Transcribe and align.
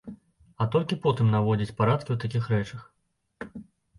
А 0.63 0.65
толькі 0.75 0.97
потым 1.03 1.27
наводзіць 1.33 1.75
парадкі 1.81 2.11
ў 2.15 2.25
такіх 2.25 2.43
рэчах. 2.53 2.87